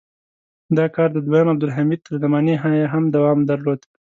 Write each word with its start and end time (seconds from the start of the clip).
دا 0.77 0.85
کار 0.95 1.09
د 1.13 1.17
دویم 1.27 1.47
عبدالحمید 1.53 2.01
تر 2.07 2.13
زمانې 2.23 2.55
یې 2.79 2.85
هم 2.93 3.03
دوام 3.15 3.39
درلود. 3.49 3.81